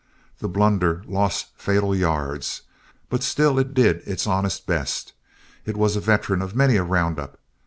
That 0.39 0.47
blunder 0.47 1.03
lost 1.05 1.49
fatal 1.55 1.95
yards, 1.95 2.63
but 3.11 3.21
still 3.21 3.59
it 3.59 3.75
did 3.75 3.97
its 3.97 4.25
honest 4.25 4.65
best. 4.65 5.13
It 5.63 5.77
was 5.77 5.95
a 5.95 5.99
veteran 6.01 6.41
of 6.41 6.55
many 6.55 6.75
a 6.77 6.83
round 6.83 7.19
up. 7.19 7.37